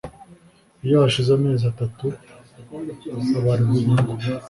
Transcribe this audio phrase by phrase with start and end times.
[0.85, 2.05] Iyo hashize amezi atatu
[3.33, 4.13] habarwa inyungu